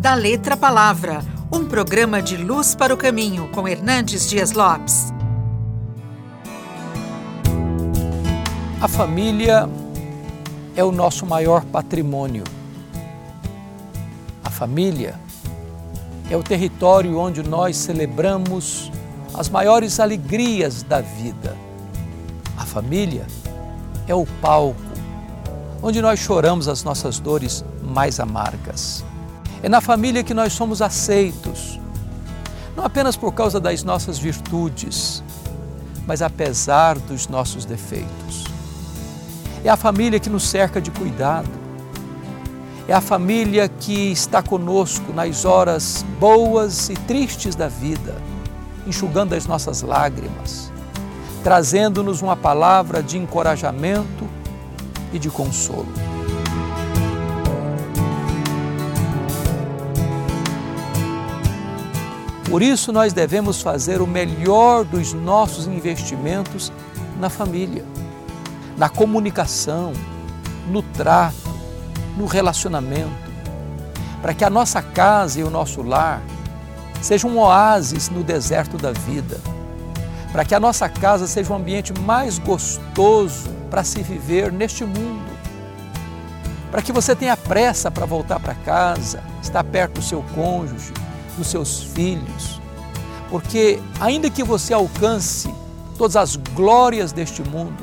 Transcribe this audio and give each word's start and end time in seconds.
Da 0.00 0.14
Letra 0.14 0.56
Palavra, 0.56 1.22
um 1.52 1.66
programa 1.66 2.22
de 2.22 2.34
luz 2.34 2.74
para 2.74 2.94
o 2.94 2.96
caminho 2.96 3.48
com 3.48 3.68
Hernandes 3.68 4.26
Dias 4.30 4.52
Lopes. 4.52 5.12
A 8.80 8.88
família 8.88 9.68
é 10.74 10.82
o 10.82 10.90
nosso 10.90 11.26
maior 11.26 11.66
patrimônio. 11.66 12.44
A 14.42 14.48
família 14.48 15.20
é 16.30 16.36
o 16.36 16.42
território 16.42 17.18
onde 17.18 17.42
nós 17.42 17.76
celebramos 17.76 18.90
as 19.34 19.50
maiores 19.50 20.00
alegrias 20.00 20.82
da 20.82 21.02
vida. 21.02 21.54
A 22.56 22.64
família 22.64 23.26
é 24.08 24.14
o 24.14 24.24
palco 24.40 24.80
onde 25.82 26.00
nós 26.00 26.18
choramos 26.18 26.68
as 26.68 26.82
nossas 26.82 27.18
dores 27.18 27.62
mais 27.82 28.18
amargas. 28.18 29.04
É 29.62 29.68
na 29.68 29.80
família 29.80 30.24
que 30.24 30.32
nós 30.32 30.52
somos 30.52 30.80
aceitos, 30.80 31.78
não 32.76 32.84
apenas 32.84 33.16
por 33.16 33.32
causa 33.32 33.60
das 33.60 33.82
nossas 33.82 34.18
virtudes, 34.18 35.22
mas 36.06 36.22
apesar 36.22 36.98
dos 36.98 37.28
nossos 37.28 37.64
defeitos. 37.64 38.44
É 39.62 39.68
a 39.68 39.76
família 39.76 40.18
que 40.18 40.30
nos 40.30 40.48
cerca 40.48 40.80
de 40.80 40.90
cuidado. 40.90 41.48
É 42.88 42.94
a 42.94 43.00
família 43.00 43.68
que 43.68 44.10
está 44.10 44.42
conosco 44.42 45.12
nas 45.12 45.44
horas 45.44 46.04
boas 46.18 46.88
e 46.88 46.94
tristes 46.94 47.54
da 47.54 47.68
vida, 47.68 48.16
enxugando 48.86 49.34
as 49.34 49.46
nossas 49.46 49.82
lágrimas, 49.82 50.72
trazendo-nos 51.44 52.22
uma 52.22 52.34
palavra 52.34 53.02
de 53.02 53.18
encorajamento 53.18 54.26
e 55.12 55.18
de 55.18 55.28
consolo. 55.30 56.19
Por 62.50 62.62
isso, 62.62 62.92
nós 62.92 63.12
devemos 63.12 63.62
fazer 63.62 64.02
o 64.02 64.08
melhor 64.08 64.84
dos 64.84 65.12
nossos 65.12 65.68
investimentos 65.68 66.72
na 67.20 67.30
família, 67.30 67.84
na 68.76 68.88
comunicação, 68.88 69.92
no 70.68 70.82
trato, 70.82 71.36
no 72.16 72.26
relacionamento, 72.26 73.30
para 74.20 74.34
que 74.34 74.44
a 74.44 74.50
nossa 74.50 74.82
casa 74.82 75.38
e 75.38 75.44
o 75.44 75.48
nosso 75.48 75.80
lar 75.80 76.20
sejam 77.00 77.30
um 77.30 77.38
oásis 77.38 78.10
no 78.10 78.24
deserto 78.24 78.76
da 78.76 78.90
vida, 78.90 79.38
para 80.32 80.44
que 80.44 80.54
a 80.54 80.58
nossa 80.58 80.88
casa 80.88 81.28
seja 81.28 81.52
um 81.52 81.56
ambiente 81.56 81.92
mais 82.00 82.40
gostoso 82.40 83.48
para 83.70 83.84
se 83.84 84.02
viver 84.02 84.50
neste 84.50 84.84
mundo, 84.84 85.30
para 86.68 86.82
que 86.82 86.90
você 86.90 87.14
tenha 87.14 87.36
pressa 87.36 87.92
para 87.92 88.06
voltar 88.06 88.40
para 88.40 88.56
casa, 88.56 89.22
estar 89.40 89.62
perto 89.62 90.00
do 90.00 90.02
seu 90.02 90.24
cônjuge, 90.34 90.92
dos 91.40 91.48
seus 91.48 91.82
filhos. 91.82 92.60
Porque, 93.30 93.80
ainda 93.98 94.28
que 94.28 94.44
você 94.44 94.74
alcance 94.74 95.52
todas 95.96 96.16
as 96.16 96.36
glórias 96.36 97.12
deste 97.12 97.42
mundo, 97.42 97.82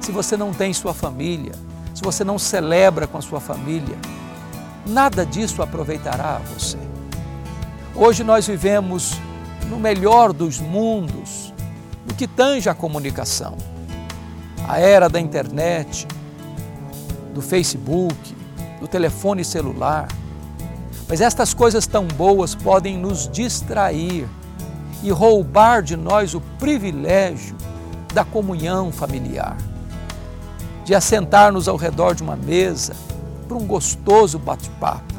se 0.00 0.10
você 0.10 0.36
não 0.36 0.52
tem 0.52 0.72
sua 0.72 0.92
família, 0.92 1.52
se 1.94 2.02
você 2.02 2.24
não 2.24 2.38
celebra 2.38 3.06
com 3.06 3.16
a 3.16 3.22
sua 3.22 3.40
família, 3.40 3.96
nada 4.84 5.24
disso 5.24 5.62
aproveitará 5.62 6.36
a 6.36 6.38
você. 6.38 6.78
Hoje 7.94 8.24
nós 8.24 8.46
vivemos 8.46 9.12
no 9.68 9.78
melhor 9.78 10.32
dos 10.32 10.58
mundos, 10.58 11.52
no 12.06 12.14
que 12.14 12.26
tange 12.26 12.68
a 12.68 12.74
comunicação. 12.74 13.56
A 14.66 14.78
era 14.78 15.08
da 15.08 15.20
internet, 15.20 16.06
do 17.32 17.42
Facebook, 17.42 18.34
do 18.80 18.88
telefone 18.88 19.44
celular, 19.44 20.08
mas 21.08 21.22
estas 21.22 21.54
coisas 21.54 21.86
tão 21.86 22.04
boas 22.06 22.54
podem 22.54 22.98
nos 22.98 23.28
distrair 23.28 24.28
e 25.02 25.10
roubar 25.10 25.82
de 25.82 25.96
nós 25.96 26.34
o 26.34 26.40
privilégio 26.58 27.56
da 28.12 28.24
comunhão 28.24 28.92
familiar, 28.92 29.56
de 30.84 30.94
assentar-nos 30.94 31.66
ao 31.66 31.76
redor 31.76 32.14
de 32.14 32.22
uma 32.22 32.36
mesa 32.36 32.94
para 33.46 33.56
um 33.56 33.66
gostoso 33.66 34.38
bate-papo, 34.38 35.14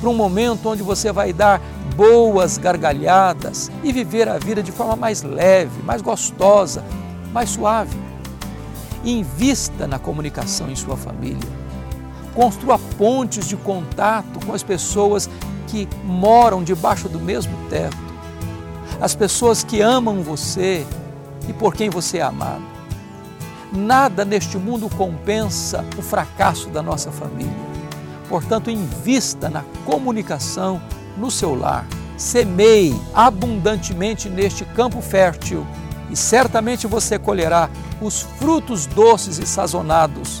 para 0.00 0.08
um 0.08 0.14
momento 0.14 0.68
onde 0.68 0.82
você 0.82 1.12
vai 1.12 1.32
dar 1.32 1.60
boas 1.94 2.58
gargalhadas 2.58 3.70
e 3.84 3.92
viver 3.92 4.28
a 4.28 4.38
vida 4.38 4.62
de 4.62 4.72
forma 4.72 4.96
mais 4.96 5.22
leve, 5.22 5.82
mais 5.82 6.02
gostosa, 6.02 6.82
mais 7.32 7.50
suave. 7.50 7.96
Invista 9.04 9.86
na 9.86 9.98
comunicação 9.98 10.70
em 10.70 10.76
sua 10.76 10.96
família 10.96 11.69
Construa 12.34 12.78
pontes 12.78 13.48
de 13.48 13.56
contato 13.56 14.44
com 14.44 14.52
as 14.52 14.62
pessoas 14.62 15.28
que 15.66 15.88
moram 16.04 16.62
debaixo 16.62 17.08
do 17.08 17.20
mesmo 17.20 17.56
teto, 17.68 17.96
as 19.00 19.14
pessoas 19.14 19.62
que 19.62 19.80
amam 19.80 20.22
você 20.22 20.86
e 21.48 21.52
por 21.52 21.74
quem 21.74 21.88
você 21.88 22.18
é 22.18 22.22
amado. 22.22 22.62
Nada 23.72 24.24
neste 24.24 24.58
mundo 24.58 24.90
compensa 24.90 25.84
o 25.96 26.02
fracasso 26.02 26.68
da 26.70 26.82
nossa 26.82 27.12
família. 27.12 27.70
Portanto, 28.28 28.70
invista 28.70 29.48
na 29.48 29.64
comunicação 29.84 30.82
no 31.16 31.30
seu 31.30 31.54
lar. 31.54 31.86
Semeie 32.16 33.00
abundantemente 33.14 34.28
neste 34.28 34.64
campo 34.64 35.00
fértil 35.00 35.66
e 36.10 36.16
certamente 36.16 36.86
você 36.86 37.18
colherá 37.18 37.70
os 38.00 38.22
frutos 38.22 38.86
doces 38.86 39.38
e 39.38 39.46
sazonados 39.46 40.40